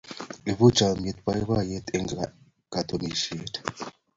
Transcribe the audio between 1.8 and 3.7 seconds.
eng katunisyet.